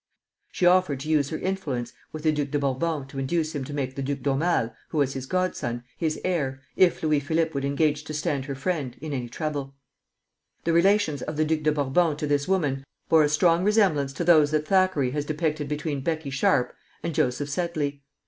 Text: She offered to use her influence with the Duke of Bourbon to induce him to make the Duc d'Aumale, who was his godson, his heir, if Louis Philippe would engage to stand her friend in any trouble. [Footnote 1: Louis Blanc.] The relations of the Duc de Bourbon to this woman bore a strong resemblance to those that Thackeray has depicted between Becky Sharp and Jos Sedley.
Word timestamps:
She 0.51 0.65
offered 0.65 0.99
to 1.01 1.09
use 1.09 1.29
her 1.29 1.37
influence 1.37 1.93
with 2.11 2.23
the 2.23 2.31
Duke 2.31 2.55
of 2.55 2.61
Bourbon 2.79 3.05
to 3.09 3.19
induce 3.19 3.53
him 3.53 3.63
to 3.65 3.71
make 3.75 3.93
the 3.93 4.01
Duc 4.01 4.21
d'Aumale, 4.23 4.71
who 4.89 4.97
was 4.97 5.13
his 5.13 5.27
godson, 5.27 5.83
his 5.95 6.19
heir, 6.25 6.59
if 6.75 7.03
Louis 7.03 7.19
Philippe 7.19 7.51
would 7.51 7.63
engage 7.63 8.03
to 8.05 8.13
stand 8.15 8.45
her 8.45 8.55
friend 8.55 8.97
in 8.99 9.13
any 9.13 9.29
trouble. 9.29 9.75
[Footnote 10.65 10.71
1: 10.71 10.73
Louis 10.73 10.81
Blanc.] 10.81 10.85
The 10.85 10.89
relations 10.89 11.21
of 11.21 11.37
the 11.37 11.45
Duc 11.45 11.59
de 11.61 11.71
Bourbon 11.71 12.17
to 12.17 12.25
this 12.25 12.47
woman 12.47 12.83
bore 13.09 13.23
a 13.23 13.29
strong 13.29 13.63
resemblance 13.63 14.11
to 14.13 14.23
those 14.23 14.49
that 14.49 14.67
Thackeray 14.67 15.11
has 15.11 15.23
depicted 15.23 15.67
between 15.67 16.01
Becky 16.01 16.31
Sharp 16.31 16.73
and 17.03 17.13
Jos 17.13 17.37
Sedley. 17.37 18.01